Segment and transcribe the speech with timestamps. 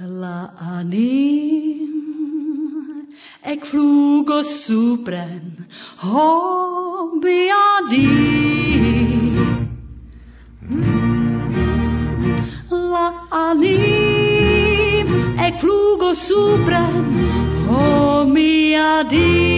[0.00, 0.48] La
[0.78, 1.90] anim
[3.44, 5.66] ec flugo supren
[6.00, 7.12] ho
[7.90, 8.08] di.
[12.70, 17.04] La anim ec flugo supren
[17.68, 18.24] ho
[19.04, 19.49] di.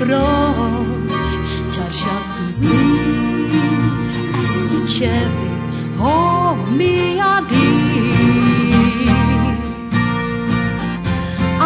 [0.00, 1.28] ببراش
[1.72, 2.68] چهارشب دوزی
[4.42, 5.50] اشتی چوی
[5.98, 7.70] ها میادی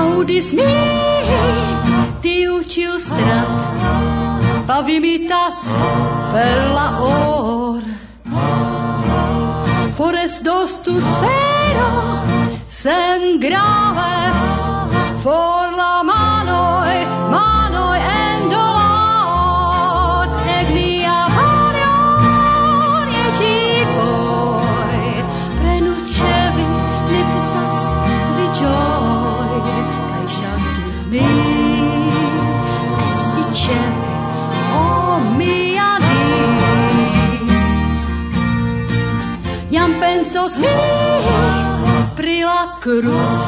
[0.00, 0.74] Audis mi
[2.24, 3.52] tiu ciu strat
[4.68, 5.58] Pavimitas
[6.32, 7.82] per la or.
[9.96, 11.92] Fores dostu sfero,
[12.82, 14.48] Sen graves
[15.22, 17.13] For la manoi
[42.84, 43.40] Cruz,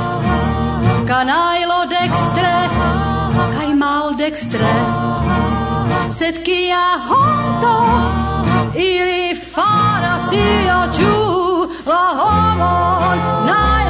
[1.04, 2.54] Canailo dextre,
[3.52, 4.72] Kai mal dextre,
[6.08, 7.76] sed kia honto
[8.74, 13.85] ili faras dio giù la homon Nai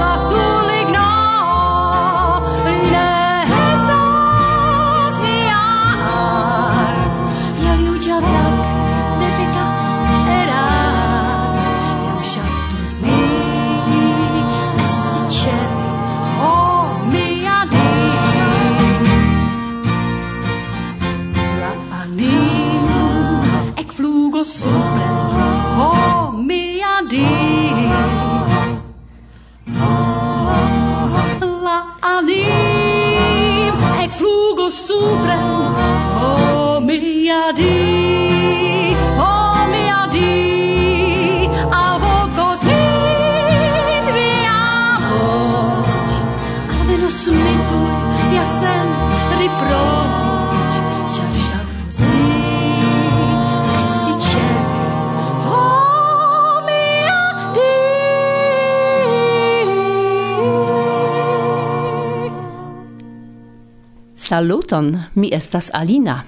[64.37, 66.27] Saluton, mi estas Alina.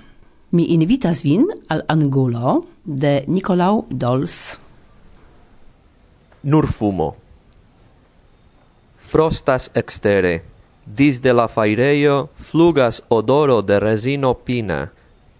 [0.56, 4.56] Mi invitas vin al Angulo de Nicolau Dols.
[6.42, 7.08] Nur fumo.
[8.96, 10.40] Frostas extere.
[10.86, 14.78] Dis de la faireio flugas odoro de resino pina,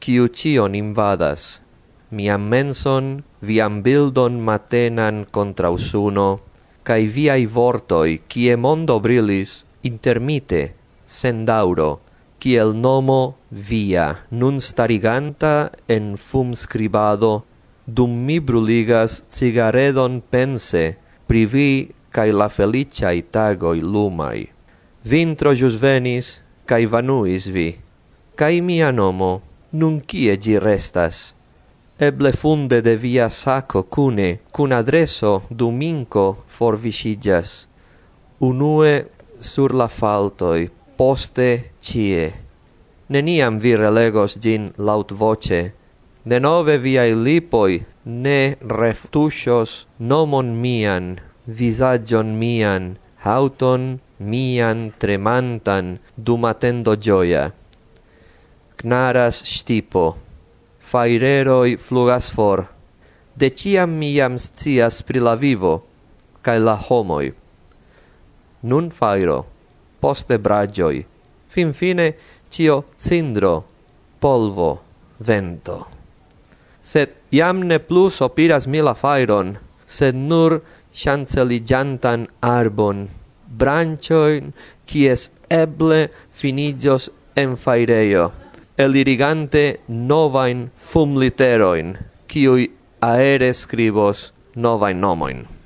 [0.04, 1.62] quiu cion invadas.
[2.10, 6.42] Miam menson, viam bildon matenan contra usuno,
[6.84, 10.74] cae viai vortoi, kie mondo brilis, intermite,
[11.06, 12.07] sendauro,
[12.38, 17.42] kiel nomo via, nun stariganta en fum scribado,
[17.86, 20.94] dum mi bruligas cigaredon pense,
[21.26, 21.70] pri vi
[22.14, 24.46] cae la feliciai tagoi lumai.
[25.04, 27.74] Vintro jus venis, cae vanuis vi,
[28.38, 31.34] cae mia nomo, nun cie gi restas.
[31.98, 37.66] Eble funde de via saco cune, cun adreso duminco forvisigas.
[38.38, 39.08] Unue
[39.40, 42.32] sur la faltoi poste cie.
[43.08, 45.60] Neniam vi relegos gin laut voce,
[46.26, 56.96] de nove viai lipoi ne reftusios nomon mian, visagion mian, hauton mian tremantan dum attendo
[56.96, 57.52] gioia.
[58.78, 60.16] Knaras stipo,
[60.78, 62.66] faireroi flugas for,
[63.36, 65.74] de ciam miam scias pri la vivo,
[66.42, 67.30] cae la homoi.
[68.62, 69.46] Nun fairo,
[70.00, 71.04] poste bragioi,
[71.48, 72.14] fin fine
[72.50, 73.64] cio cindro,
[74.20, 74.80] polvo,
[75.18, 75.86] vento.
[76.82, 80.62] Sed iam ne plus opiras mi la fairon, sed nur
[80.94, 83.08] chanceligiantan arbon,
[83.48, 84.52] brancioin
[84.86, 88.32] quies eble finigios en faireio,
[88.78, 91.96] elirigante novain fumliteroin,
[92.28, 92.70] quiui
[93.02, 95.57] aere scribos novain nomoin.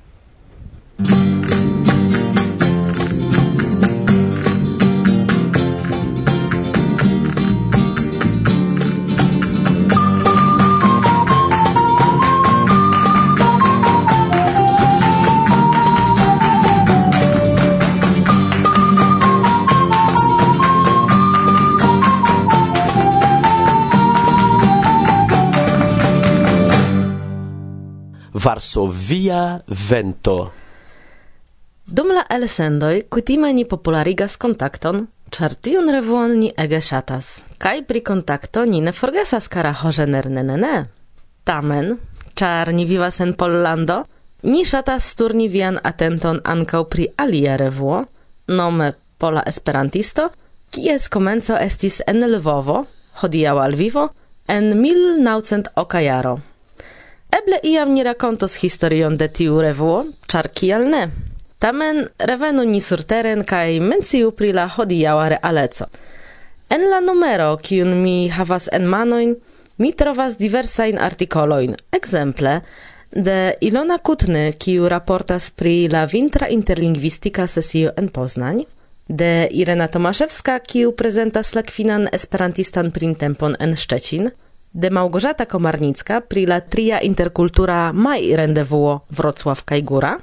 [28.44, 29.60] Varsovia
[29.90, 30.50] vento.
[31.86, 37.28] Dum la elsendoj kutime ni popularigas kontakton, ĉar tiun revuon ni ege ŝatas,
[37.62, 40.72] kaj pri kontakto ni ne forgesas kara hoĝenernenene.
[41.46, 41.94] Tamen,
[42.34, 44.02] ĉar ni vivas en Pollando,
[44.42, 48.04] ni ŝatas turni vian atenton ankaŭ pri alia revuo,
[48.48, 50.30] nome Pola Esperantisto,
[50.74, 52.86] kies komenco estis en Lvovo,
[53.22, 54.08] hodiaŭ al vivo,
[54.48, 56.40] en 1900 jaro.
[57.32, 61.06] Eble iam ni rakontos historion de tiu revuo, char kial ne?
[61.62, 65.86] Tamen revenu ni surteren kaj menciu pri la hodiaŭa realeco.
[66.68, 69.36] En la numero, kiun mi havas en manojn,
[69.78, 72.58] mi trovas diversajn artikolojn, ekzemple
[73.12, 78.64] de Ilona Kutny, kiu raportas pri la vintra interlingvistika sesio en Poznań,
[79.08, 84.30] de Irena Tomaszewska, kiu prezentas la kwinan esperantistan printempon en Szczecin,
[84.72, 90.18] de Małgorzata Komarnicka pri la tria interkultura mai rendezvuo Wrocław Kajgura.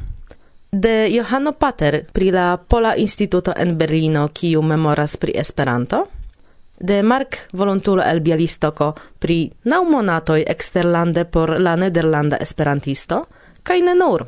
[0.71, 6.07] De Johano Pater pri la Pola Instituto en Berlino kiu memoras pri Esperanto,
[6.79, 13.25] de Mark Volontulo el Bialistoko pri naumonatoj eksterlande por la nederlanda esperantisto
[13.63, 14.25] kaj ne nur.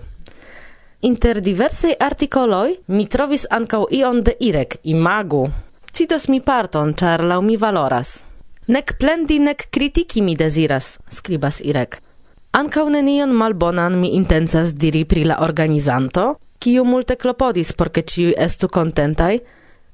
[1.02, 5.50] Inter diversaj artikoloj mi trovis ankaŭ ion de Irek imagu.
[5.92, 8.31] Citos mi parton, ĉar laŭ mi valoras.
[8.72, 11.98] Nec plendi, nec kritiki mi desiras, skribas Irek.
[12.56, 18.70] Ancau nenion malbonan mi intensas diri pri la organizanto, kiu multe klopodis por ciui estu
[18.70, 19.42] contentai,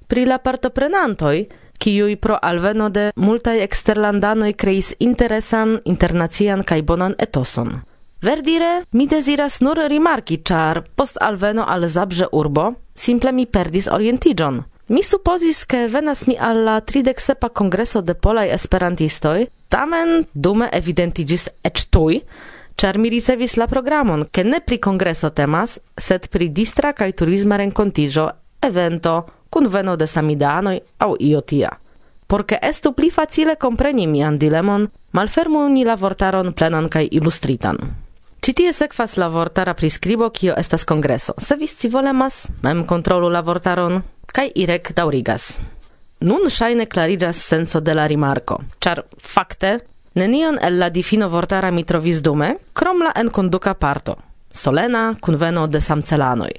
[0.07, 1.47] pri la partoprenantoj,
[1.79, 7.81] kiui pro alveno de multaj exterlandanoi creis interesan, internacian kaj bonan etoson.
[8.21, 14.63] Verdire, mi deziras nur rimarki, char post alveno al Zabrze urbo, simple mi perdis orientigion–
[14.87, 21.49] Mi supposis ke venas mi alla tridek sepa kongreso de polaj esperantistoj, tamen dume evidentigis
[21.67, 22.21] eĉ tuj,
[22.79, 27.59] ĉar mi ricevis la programon, ke ne pri kongreso temas, sed pri distra kaj turisma
[27.59, 28.29] renkontiĝo,
[28.63, 29.17] evento,
[29.51, 31.75] kunveno de samidanoj aŭ io tia.
[32.27, 37.77] Por ke estu pli facile kompreni mian dilemon, malfermu ni la vortaron plenan kaj ilustritan.
[38.39, 41.33] Ĉi tie sekvas la vortara priskribo kio estas kongreso.
[41.37, 43.99] Se vi scivolemas, mem kontrolu la vortaron
[44.33, 45.59] Kaj Irek daurigas.
[46.19, 49.77] Nun ŝajne klariĝas senso de la rimarko, ĉar fakte
[50.18, 54.15] nenion el la difino vortara mi trovis dume, krom la enkonduka parto,
[54.51, 56.51] solena kunveno de samcelanoj.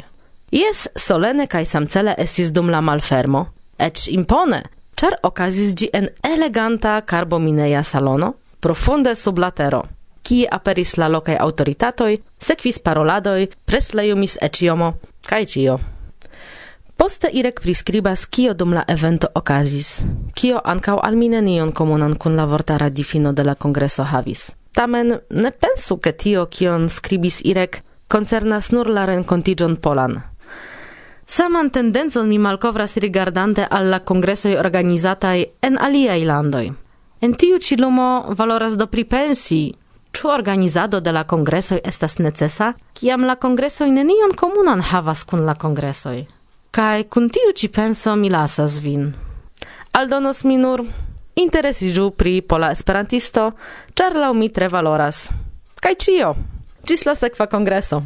[0.55, 3.45] Jes solene kaj samcele estis dum la malfermo,
[3.79, 4.63] eĉ impone,
[4.99, 9.83] ĉar okazis ĝi en eleganta karbomineja salono, profunde sub latero,
[10.23, 14.95] kie aperis la locae autoritatoi, sequis paroladoi, presleiumis eciomo,
[15.29, 15.79] kaj cio.
[16.99, 19.89] Poste Irek priskribas kio dum la evento okazis,
[20.35, 24.41] kio ankaŭ almine nenion komunan kun la vortara difino de la kongreso havis.
[24.73, 27.79] Tamen ne pensu ke tio kion skribis Irek
[28.09, 30.17] koncernas nur la renkontiĝon polan.
[31.27, 36.65] Saman tendencon mi malkovras rigardante al la kongresoj organizataj en aliaj landoj.
[37.21, 39.77] En tiu ĉi lumo valoras do pripensi,
[40.13, 45.55] Ĉu organizado de la kongresoj estas necesa, kiam la kongresoj nenion komunan havas kun la
[45.55, 46.38] kongresoj?
[46.79, 49.09] Kai kun tiu ci penso mi lasas vin.
[49.99, 50.85] Aldonos mi nur
[51.35, 53.49] interesiĝu pri pola esperantisto,
[53.99, 55.25] ĉar laŭ mi tre valoras.
[55.83, 56.29] Kaj ĉio.
[56.87, 57.99] Ĝis la sekva kongreso.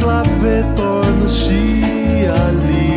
[0.00, 2.89] clavetò no chiali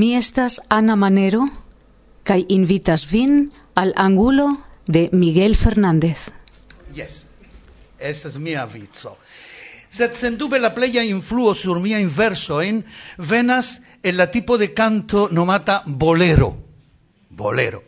[0.00, 1.44] Mi estas Ana Manero
[2.24, 6.16] kaj invitas vin al angulo de Miguel Fernández.
[6.94, 7.26] Yes.
[7.98, 9.18] Estas mia vico.
[9.90, 12.86] Sed sendube la pleja influo sur mia inverso en
[13.18, 16.56] venas el la tipo de canto nomata bolero.
[17.28, 17.84] Bolero.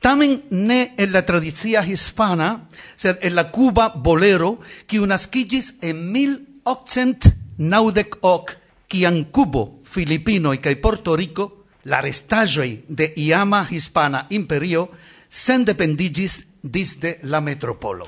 [0.00, 8.65] Tamen ne en la tradicia hispana, sed en la cuba bolero, kiu naskiĝis en 1898
[8.88, 14.88] quian Cubo, Filipino e kaj Portorico la restaĵoj de iama hispana imperio
[15.28, 18.06] sen dependigis disde la metropolo.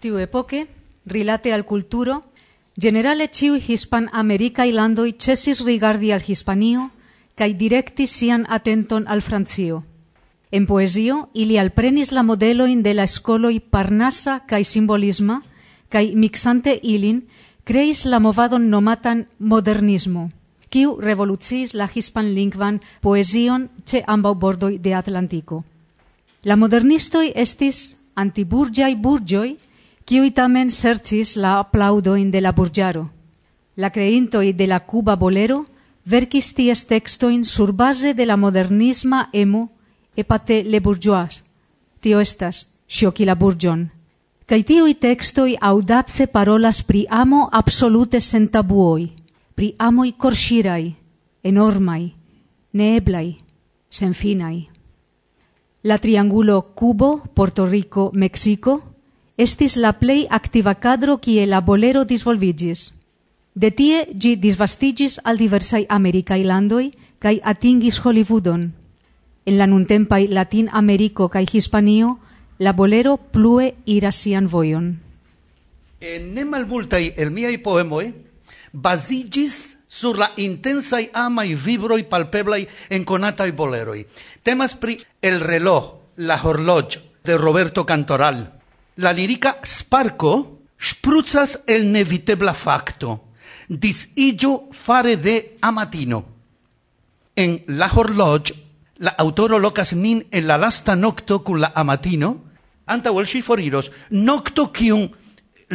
[0.00, 0.66] Tiu epoke,
[1.06, 2.22] rilate al culturo,
[2.76, 6.90] generale ciu hispan-amerikaj Landoi cesis rigardi al Hispanio
[7.34, 9.84] cae directi sian atenton al Francio.
[10.50, 15.42] En poesio, ili alprenis la modeloin de la escoloi Parnasa cae Simbolisma,
[15.88, 17.26] cae mixante ilin,
[17.68, 20.30] creis la movadon nomatan modernismo,
[20.72, 25.64] quiu revoluciis la hispan lingvan poesion ce ambau bordoi de Atlantico.
[26.48, 29.58] La modernistoi estis antiburgiai burgioi,
[30.08, 33.10] kiui tamen sercis la aplaudoin de la burgiaro.
[33.76, 35.66] La creintoi de la Cuba bolero
[36.06, 39.68] verkis ties textoin sur base de la modernisma emo
[40.16, 41.44] epate le bourgeois.
[42.00, 43.90] Tio estas, xiocila burgion.
[44.48, 49.10] Cai tiui textoi audace parolas pri amo absolute sen tabuoi,
[49.52, 50.86] pri amoi corsirai,
[51.44, 52.14] enormai,
[52.72, 53.36] neeblai,
[53.90, 54.68] senfinai.
[55.82, 58.94] La triangulo Cubo, Porto Rico, Mexico
[59.36, 62.94] estis la plei activa cadro kie la bolero disvolvigis.
[63.52, 66.88] De tie gi disvastigis al diversai americai landoi
[67.18, 68.64] kai atingis Hollywoodon.
[69.44, 72.16] En la nuntempai Latin Americo kai Hispanio
[72.58, 75.00] la bolero plue iras sian voion.
[76.00, 78.12] En ne malmultai el miai poemoi
[78.72, 84.06] basigis sur la intensai amai vibroi palpeblai en conatai boleroi.
[84.42, 88.52] Temas pri El reloj, la horloge de Roberto Cantoral.
[88.96, 93.30] La lírica Sparco spruzzas el nevitebla facto,
[93.68, 96.26] dis illo fare de amatino.
[97.34, 98.54] En La horloge,
[98.98, 102.47] la autoro locas nin en la lasta nocto cun la amatino,
[102.88, 105.06] anta ol si foriros, nocto cium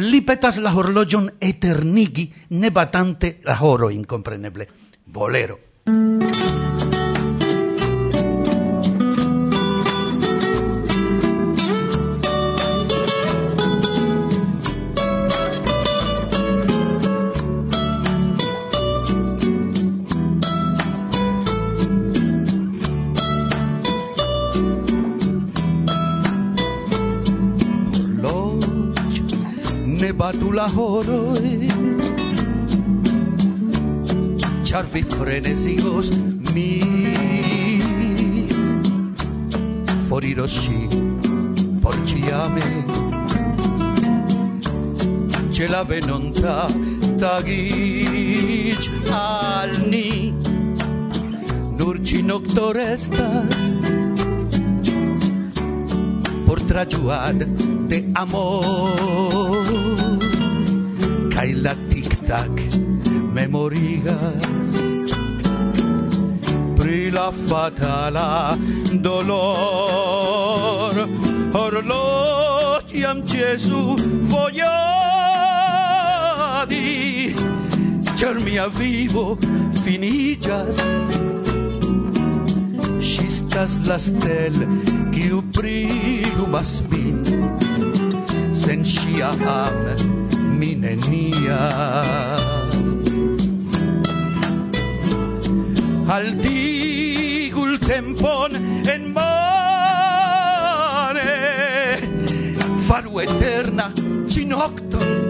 [0.02, 4.68] li petas la horlogion eternigi, ne batante la horo, incompreneble.
[5.04, 5.73] Bolero.
[30.54, 31.68] lavoroi.
[34.62, 36.10] Cervi frenesigos
[36.54, 36.80] mi
[40.08, 40.88] forirosci
[41.80, 42.84] porgiame
[45.50, 46.66] ce la venonta
[47.16, 50.34] tagic alni.
[51.76, 53.76] Nurci noctorestas
[56.46, 57.46] por trajuad
[57.88, 59.63] de amor.
[61.44, 62.56] kai la tic tac
[63.36, 64.70] memorigas
[66.78, 68.28] pri la fatala
[69.06, 70.94] dolor
[71.64, 73.82] orlogiam Jesu
[74.32, 74.56] vogliadi
[78.16, 79.26] char mia vivo
[79.84, 80.76] finillas
[83.10, 84.56] Gistas la stel
[85.12, 87.18] kiu prilumas min
[88.64, 90.13] sen ŝia amo
[96.08, 98.54] Al tigul tempón
[98.86, 99.32] en mare,
[102.78, 103.92] faro eterna,
[104.28, 105.28] cinocton,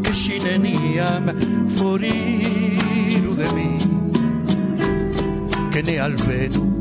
[0.00, 1.34] che scineniam
[1.66, 3.76] foriru de mi,
[5.70, 6.73] che ne alvenu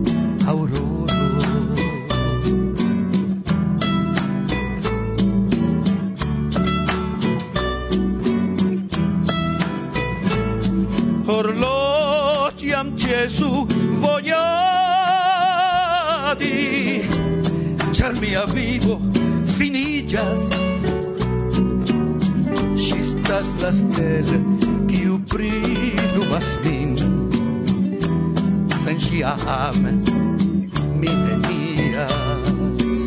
[11.44, 13.68] orlogiam Gesù
[14.00, 14.54] vogliati
[17.92, 19.00] char mia vivo
[19.44, 20.48] finillas
[22.78, 24.42] Sistas la stelle
[24.88, 26.98] Quiu prilumas min
[28.84, 29.36] Sen sia
[29.68, 29.92] ame
[31.00, 33.00] Min enias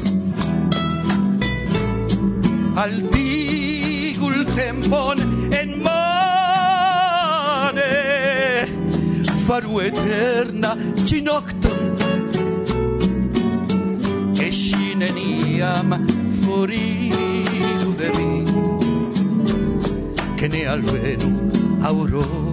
[2.77, 5.19] Altigul tempon
[5.53, 6.16] en mar
[9.47, 11.95] farò eterna ginocton
[14.37, 16.05] e scine niam
[16.41, 17.13] fuori
[17.79, 18.43] duderi
[20.35, 22.46] che ne alvenu aurora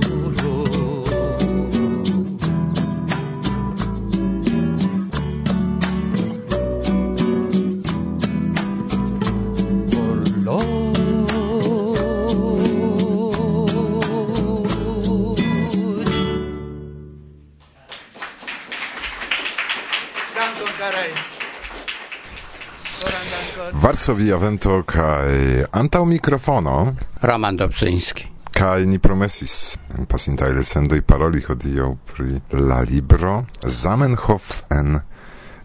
[23.94, 28.26] Varsovia Vento kai antau mikrofono Roman Dobrzyński.
[28.52, 35.00] kai ni promesis en sendo i paroli hodiaŭ pri la libro Zamenhof en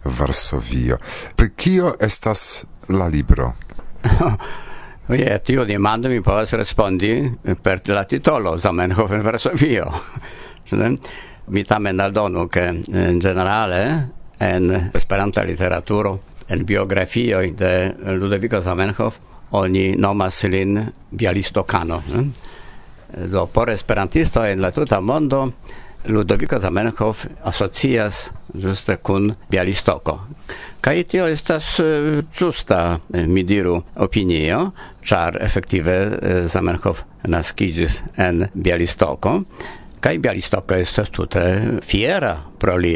[0.03, 0.97] Varsovio.
[1.35, 3.53] Pri kio estas la libro?
[5.09, 9.91] Oye, tio demando mi povas respondi per la titolo Zamenhof en Varsovio.
[11.47, 19.19] mi tamen aldonu, in eh, generale en Esperanta literaturo en biografioj de Ludovico Zamenhof
[19.51, 20.79] oni nomas lin
[21.11, 22.01] Bialistokano.
[22.11, 22.29] Hm?
[23.31, 25.53] Do por esperantisto en la tuta mondo
[26.05, 30.19] Ludovico Zamenhof asocias juste kun Bialistoko.
[30.81, 34.71] Kaj tio estas eh, justa, eh, mi diru, opinio,
[35.03, 39.41] ĉar efektive eh, Zamenhof naskiĝis en Bialistoko
[39.99, 41.43] kaj Bialistoko estas tute
[41.83, 42.95] fiera pro li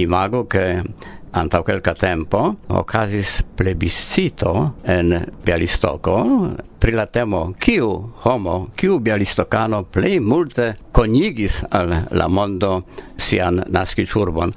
[0.00, 0.82] imago, ke
[1.34, 7.88] antau quelca tempo ocasis plebiscito en Bialistoco pri la temo kiu
[8.22, 12.84] homo, kiu bialistocano plei multe conigis al la mondo
[13.16, 14.54] sian naskiĝurbon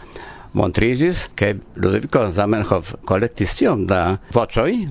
[0.54, 4.88] montrigis che Ludovico Zamenhof collectis tiom da vocioi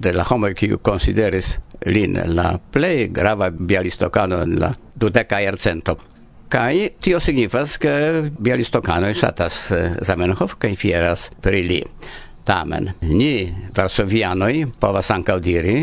[0.00, 6.13] de la homo kiu consideris lin la plei grava bialistocano en la dudeca jarcento.
[6.54, 7.90] Kai tio signifas, ke
[8.38, 11.78] bialistokanoj ŝatas eh, Zamenhof kaj fieras pri li.
[12.46, 15.80] Tamen, ni varsovianoj povas ankaŭ diri,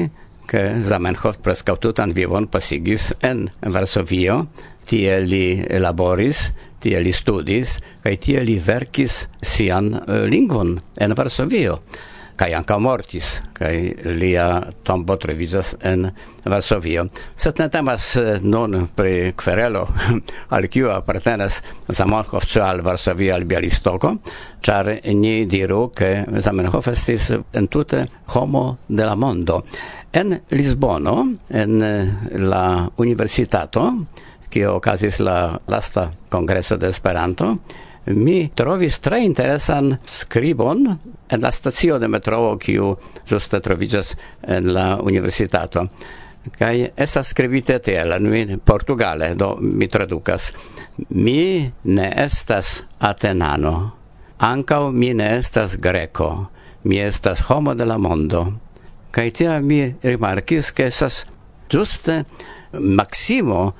[0.48, 4.38] ke Zamenhof preskaŭ tutan vivon pasigis en Varsovio,
[4.88, 6.46] tie li laboris,
[6.80, 11.82] tie li studis, kaj tie li verkis sian eh, lingvon en Varsovio
[12.42, 14.48] kai anka mortis kai lia
[14.84, 16.08] tombo trevizas en
[16.50, 17.04] Varsovio.
[17.38, 19.84] Sed ne temas eh, non pri kverelo
[20.58, 24.16] al kiu apartenas Zamenhof ĉu al Varsovio al Bialistoko
[24.66, 26.10] ĉar ni diru ke
[26.42, 28.02] Zamenhof estis entute
[28.34, 29.62] homo de la mondo.
[30.12, 31.16] En Lisbono
[31.50, 32.10] en eh,
[32.42, 32.66] la
[32.98, 33.86] universitato
[34.50, 37.54] kio okazis la lasta kongreso de Esperanto
[38.06, 40.88] mi trovis tre interesan scribon
[41.30, 42.96] en la stacio de metroo kiu
[43.30, 45.88] ĝuste trovigas en la universitato
[46.58, 50.54] kaj estas skribite tiel in portugale do mi traducas.
[51.10, 53.92] mi ne estas atenano
[54.38, 56.48] Anca mi ne estas greco.
[56.84, 58.54] mi estas homo de la mondo
[59.12, 61.26] Kai tia mi rimarkis ke esas
[61.70, 62.24] ĝuste
[62.74, 63.74] Maximo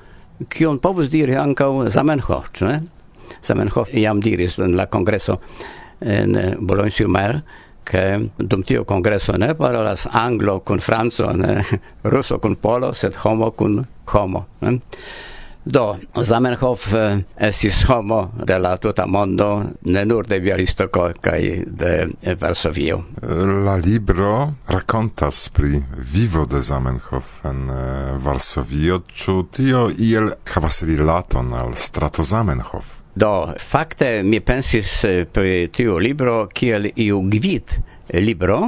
[0.48, 2.80] kion povus diri anca Zamenhof, ne?
[3.42, 5.40] Zamenhof iam diris en la kongreso
[6.00, 7.42] en eh, Boulogne-sur-Mer
[7.84, 11.64] che dum tio congresso ne parolas anglo kun franco ne
[12.02, 14.78] ruso kun polo sed homo kun homo ne?
[15.64, 22.08] Do, Zamenhof eh, estis homo de la tuta mondo, ne nur de Bialistoko kaj de
[22.40, 22.98] Varsovio.
[23.66, 25.78] La libro rakontas pri
[26.12, 33.01] vivo de Zamenhof en eh, Varsovio, ĉu tio iel havas rilaton al strato Zamenhof?
[33.14, 37.74] Do, fakte mi pensis eh, pri tiu libro kiel iu gvid
[38.24, 38.58] libro,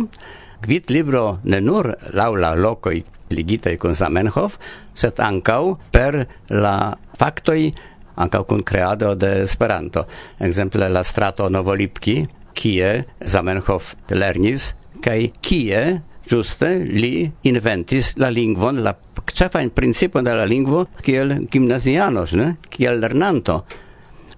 [0.61, 2.99] gvid libro ne nur laŭ la lokoj
[3.33, 4.59] ligitaj kun Zamenhof,
[4.93, 7.73] sed ankaŭ per la faktoj
[8.21, 10.05] ankaŭ kun kreado de Esperanto.
[10.39, 12.21] Ekzemple la strato Novolipki,
[12.53, 12.91] kie
[13.25, 18.95] Zamenhof lernis kaj kie Juste li inventis la lingvon, la
[19.29, 22.55] cefa in principon de la lingvo kiel gimnazianos, ne?
[22.73, 23.59] kiel lernanto.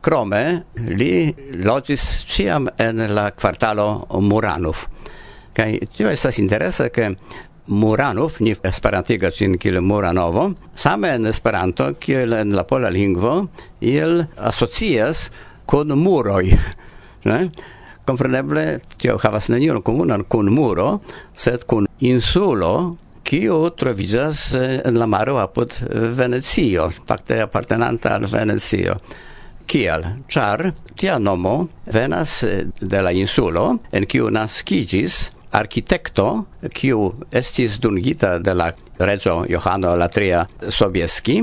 [0.07, 1.35] Krome li
[1.66, 4.85] logis ciam en la quartalo Muranov.
[5.51, 7.09] Kaj tio estas interesa, ke
[7.66, 13.49] Muranov, ni esperantiga cin kiel Muranovo, same en Esperanto, kiel en la pola lingvo,
[13.81, 15.31] il asocias
[15.66, 16.55] kun muroj.
[17.27, 17.51] Ne?
[18.07, 21.01] Kompreneble, tio havas nenion komunan kun muro,
[21.35, 22.95] sed kun insulo,
[23.27, 25.75] kio troviĝas eh, en la maro apud
[26.14, 29.01] Venecio, fakte apartenanta al Venecio
[29.66, 37.79] kiel Char tia nomo venas eh, de la insulo en kiu naskigis architecto kiu estis
[37.81, 41.42] dungita de la rezo Johano la Tria Sobieski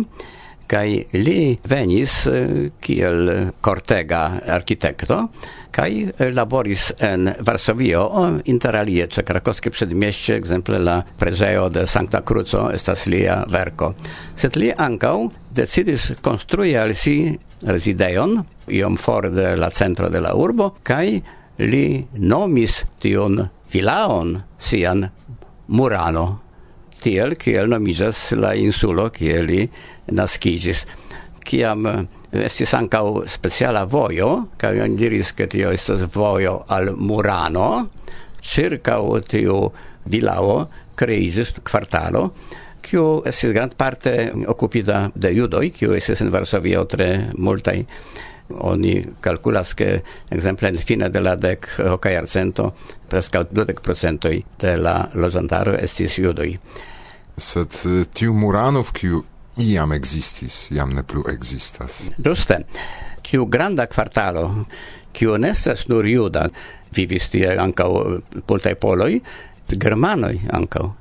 [0.68, 4.24] kai li venis eh, kiel cortega
[4.56, 5.28] architecto
[5.74, 8.04] kai laboris en Varsovio
[8.46, 13.94] interalie ce krakowskie przedmieście ekzemple la Prezeo de Sankta Cruzo estas lia verko.
[14.36, 15.16] Sed li ankaŭ
[15.50, 21.08] decidis konstrui al si rezidejon, iom for de la centro de la urbo, kaj
[21.64, 23.40] li nomis tion
[23.72, 25.06] vilaon sian
[25.74, 26.26] Murano,
[27.04, 29.62] tiel kiel nomizas la insulo kie li
[30.12, 30.86] naskiĝis.
[31.44, 32.04] Kiam eh,
[32.46, 37.70] estis ankaŭ speciala vojo, kaj oni diris, ke tio estas vojo al Murano,
[38.44, 39.60] ĉirkaŭ tiu
[40.12, 40.56] vilao
[41.00, 42.28] kreiĝis kvartalo,
[42.84, 44.14] kiu estis grandparte
[44.52, 47.84] okupita de judoj, kiu estis en Varsovio tre multaj.
[48.60, 52.74] Oni calculas che exemple in fine de la dec hoca iarcento
[53.10, 56.58] presca dudec procentoi de la lozantaro estis judoi.
[57.38, 59.24] Sed eh, tiu Muranov, kiu
[59.58, 62.10] iam existis, iam ne plu existas.
[62.20, 62.60] Juste,
[63.24, 64.66] tiu granda quartalo,
[65.14, 66.50] kiu nestas nur juda,
[66.94, 69.22] vivis tie ancau eh, multaj poloi,
[69.74, 70.92] germanoi ancau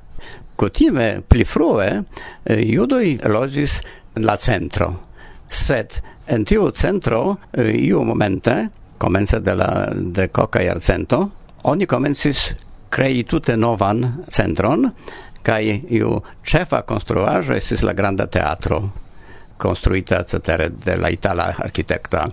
[0.63, 3.81] cotime pli frue eh, judoj loĝis
[4.23, 4.87] la centro,
[5.47, 5.97] sed
[6.31, 7.19] en tiu centro
[7.51, 8.55] eh, iu momente,
[8.97, 11.19] comence de la de dekoka jarcento,
[11.67, 12.53] oni comencis
[12.89, 14.87] crei tute novan centron
[15.43, 18.79] kai iu chefa konstruaĵo estis la granda teatro
[19.59, 22.29] construita cetere de la itala architecta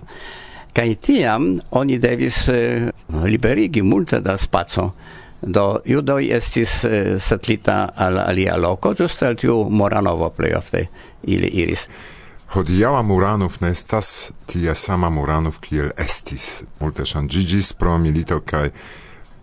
[0.71, 2.87] kai tiam oni devis eh,
[3.25, 4.91] liberigi multe da spaco
[5.41, 10.87] do judoi estis eh, setlita al alia loco, just al tiu Moranovo plei ofte
[11.23, 11.87] ili iris.
[12.51, 16.63] Hodiaŭa Muranov ne estas tia sama Muranov kiel estis.
[16.79, 18.69] Multe ŝanĝiĝis pro milito kaj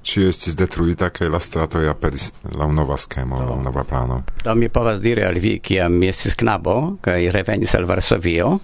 [0.03, 4.23] ci estis detruita kaj la stratoj aperis laŭ nova skemo, laŭ nova plano.
[4.45, 8.59] Do mi povas diri al vi, kiam mi estis knabo kaj revenis al Varsovio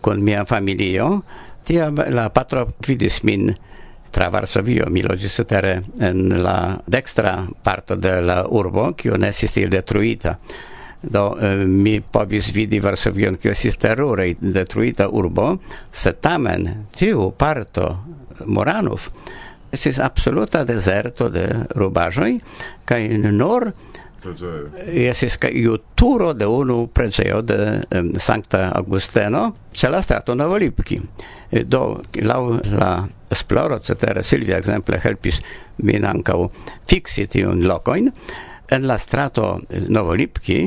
[0.00, 1.20] kun mia familio,
[1.64, 3.50] tiam la patro gvidis min
[4.10, 9.52] tra Varsovio mi logis tere en la dextra parto de la urbo che ne estis
[9.52, 10.38] tiel detruita.
[11.00, 15.58] Do eh, mi povis vidi Varsovion che estis terure detruita urbo
[15.90, 18.04] se tamen tiu parto
[18.44, 19.08] Moranov
[19.70, 21.46] estis absoluta deserto de
[21.78, 22.40] rubajoi,
[22.84, 23.70] kai nur
[25.10, 27.58] Esis iu turo de unu preĝejo de
[27.96, 31.00] um, Sankta Augusteno ĉe la strato Novolipki.
[31.66, 32.40] Do laŭ
[32.76, 32.90] la
[33.30, 35.40] esploro cetere Silvia ekzemple helpis
[35.86, 36.38] min ankaŭ
[36.90, 38.10] fiksi tiun lokojn
[38.70, 40.60] en la strato Novolipki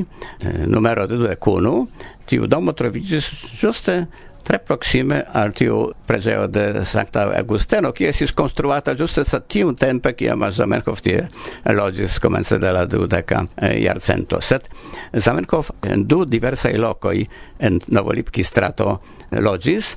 [0.66, 1.86] numero de due kunu
[2.28, 3.98] tiu domo troviĝis ĝuste
[4.44, 10.12] tre proxime al tiu preseo de Sancta Augusteno, qui esis construata giuste sa tiu tempe,
[10.14, 11.24] qui ama Zamenhof tie
[11.72, 14.40] logis comence de la dudeca eh, iarcento.
[14.40, 14.68] Set
[15.16, 17.24] Zamenhof en du diversai locoi
[17.58, 19.94] en Novolipki strato eh, logis,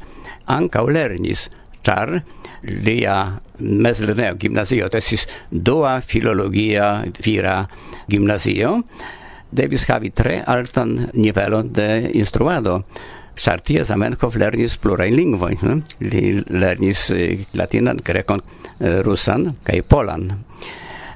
[0.48, 1.50] ancau lernis,
[1.84, 2.22] char
[2.64, 3.18] lia
[3.60, 7.62] mezlineo gimnazio tesis dua filologia vira
[8.08, 8.82] gimnazio,
[9.52, 12.82] devis havi tre altan nivelon de instruado
[13.38, 15.58] ĉar tie Zamenhof lernis plurajn lingvojn.
[15.62, 15.82] Hm?
[16.10, 18.44] Li lernis eh, latinan, grekon,
[18.80, 20.30] eh, rusan kaj polan.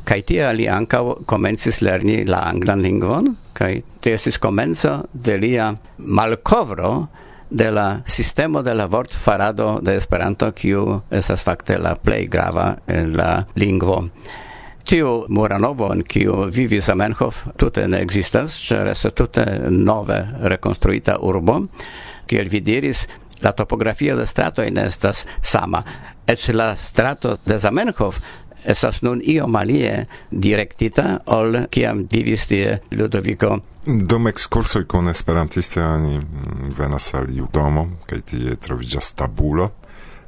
[0.06, 5.68] Kaj tie li ankaŭ komencis lerni la anglan lingvon kaj tio estis komenco de lia
[5.98, 7.08] malkovro
[7.52, 12.76] de la sistemo de la vort farado de Esperanto kiu estas fakte la plej grava
[12.88, 14.00] en la lingvo.
[14.88, 21.60] Tiu Muranovo, en kiu vivis Zamenhof, tute ne ekzistas, ĉar estas tute nove rekonstruita urbo,
[22.32, 23.06] kiel vi diris,
[23.44, 25.84] la topografia de strato in estas sama.
[26.28, 28.22] Ec la strato de Zamenhof
[28.64, 33.58] estas nun io malie directita ol kiam vivis tie Ludovico.
[33.86, 36.20] Dum excursoi con esperantiste ani
[36.78, 39.72] venas al iu domo kaj tie trovigas tabulo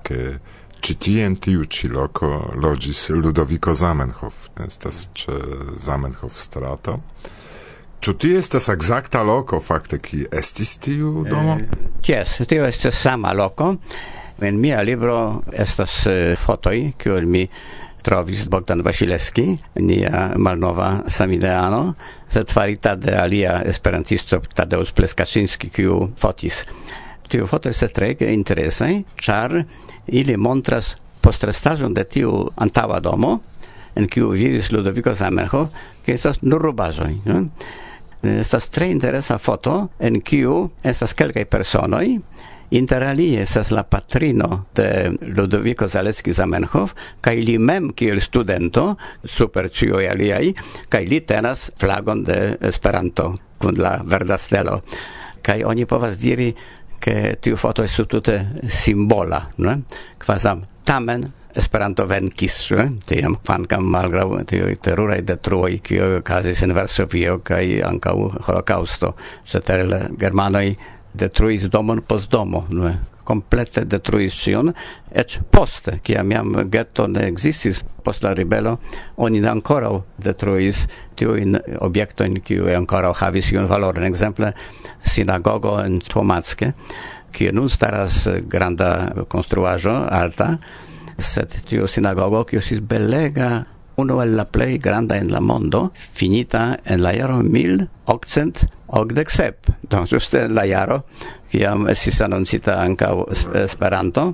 [0.03, 0.39] ke
[0.83, 4.49] ci tie in tiu ci loco logis Ludovico Zamenhof.
[4.65, 5.37] Estas ce
[5.77, 7.01] Zamenhof strato.
[8.03, 11.53] Ĉu ti estas ekzakta loko fakte ki estis tiu domo?
[12.03, 13.69] Jes, eh, tio estas sama loko.
[14.43, 15.15] En mia libro
[15.53, 17.45] estas eh, fotoj kiuj mi
[18.03, 19.45] trovis Bogdan Vasilewski,
[19.79, 21.93] nia malnova samideano,
[22.27, 26.65] sed farita de alia esperantisto Tadeusz Pleskaczynski, kiu fotis.
[27.31, 29.55] Tiu foto estas treege interesaj, ĉar
[30.07, 32.35] ili montras postrestaĵon de tiu
[32.67, 33.37] antaŭa domo,
[33.95, 35.71] en kiu vivis Ludovico Zamenhof,
[36.03, 37.15] kiu estas nur rubaĵoj.
[37.31, 37.39] No?
[38.23, 42.07] Estas tre interesa foto en kiu estas kelkaj personoj
[42.73, 49.67] Inter alie estas la patrino de Ludovico Zaleski Zamenhof, kaj li mem kiel studento, super
[49.69, 50.47] ĉiuj aliaj,
[50.89, 53.27] kaj li tenas flagon de Esperanto
[53.61, 54.79] kun la verda stelo.
[55.45, 56.49] Kaj oni povas diri,
[56.97, 59.77] ke tiu foto es tute simbola, ne?
[60.17, 62.89] Kvazam tamen Esperanto venkis, eh?
[63.05, 68.15] tiam kvankam malgraŭ tiuj teruraj detruoj, kiuj okazis en Varsovio kaj ankaŭ
[68.47, 69.13] holokaŭsto,
[69.45, 70.67] cetere la germanoj
[71.13, 72.93] detruis domon post domo, ne?
[73.23, 74.71] complete detruis ĉion,
[75.15, 78.77] eĉ poste, kiam jam geto ne existis post la ribelo,
[79.23, 84.51] oni ancora detruis tiujn objektojn, kiuj ancora havis iun valoron, ekzemple
[85.03, 86.73] sinagogo en Tomacke,
[87.33, 88.89] kiu nun staras granda
[89.29, 90.57] konstruaĵo alta,
[91.17, 93.65] sed tiu sinagogo, kiu estis belega,
[94.01, 99.73] unu el la plej granda en la mondo, finita en la jaro 1887.
[99.89, 101.03] Do, ĝuste en la jaro,
[101.51, 103.25] kiam estis anoncita ankaŭ
[103.63, 104.33] Esperanto,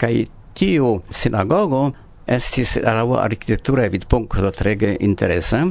[0.00, 0.14] kaj
[0.58, 1.92] tiu sinagogo
[2.30, 5.64] estis laŭ arkitektura vidpunkto trege interesa,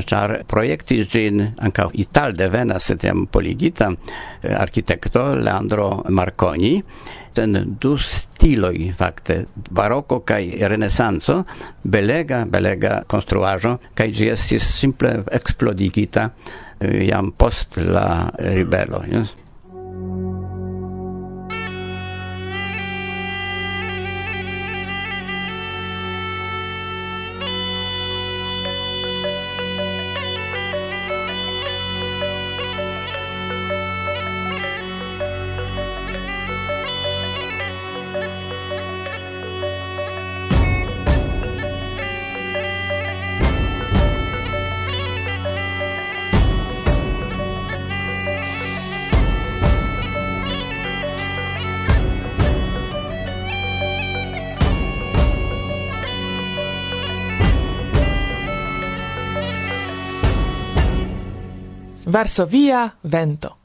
[0.00, 3.90] char projekti zin anka ital devenas tiam poligita
[4.42, 6.82] eh, architekto Leandro Marconi
[7.32, 11.42] ten du stiloi fakte baroko kaj renesanco
[11.82, 19.04] belega belega konstruaĵo kaj ĝi estis simple eksplodigita eh, jam post la ribelo.
[19.08, 19.41] Yes?
[62.22, 63.61] Varsovia vento.